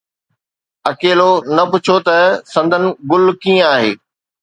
اڪيلو، 0.91 1.31
نه 1.55 1.63
پڇو 1.71 1.95
ته 2.07 2.17
سندن 2.53 2.83
گل 3.11 3.25
ڪيئن 3.41 3.59
آهي 3.73 3.91